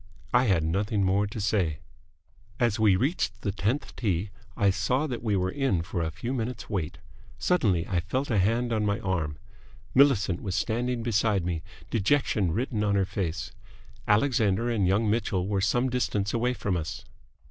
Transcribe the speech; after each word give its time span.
I 0.33 0.45
had 0.45 0.63
nothing 0.63 1.03
more 1.03 1.27
to 1.27 1.39
say. 1.39 1.77
As 2.59 2.79
we 2.79 2.95
reached 2.95 3.41
the 3.41 3.51
tenth 3.51 3.95
tee, 3.95 4.31
I 4.57 4.71
saw 4.71 5.05
that 5.05 5.21
we 5.21 5.35
were 5.35 5.51
in 5.51 5.83
for 5.83 6.01
a 6.01 6.09
few 6.09 6.33
minutes' 6.33 6.67
wait. 6.67 6.97
Suddenly 7.37 7.87
I 7.87 7.99
felt 7.99 8.31
a 8.31 8.39
hand 8.39 8.73
on 8.73 8.83
my 8.83 8.99
arm. 9.01 9.37
Millicent 9.93 10.41
was 10.41 10.55
standing 10.55 11.03
beside 11.03 11.45
me, 11.45 11.61
dejection 11.91 12.51
written 12.51 12.83
on 12.83 12.95
her 12.95 13.05
face. 13.05 13.51
Alexander 14.07 14.71
and 14.71 14.87
young 14.87 15.07
Mitchell 15.07 15.47
were 15.47 15.61
some 15.61 15.87
distance 15.87 16.33
away 16.33 16.55
from 16.55 16.77
us. 16.77 17.05